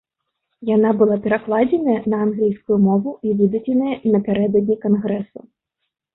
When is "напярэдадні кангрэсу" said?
4.17-5.37